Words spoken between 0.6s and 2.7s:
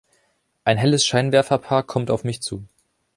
Ein helles Scheinwerferpaar kommt auf mich zu.